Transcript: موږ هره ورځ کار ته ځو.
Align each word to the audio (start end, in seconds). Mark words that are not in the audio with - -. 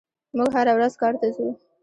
موږ 0.37 0.49
هره 0.57 0.73
ورځ 0.77 0.93
کار 1.01 1.13
ته 1.21 1.27
ځو. 1.35 1.47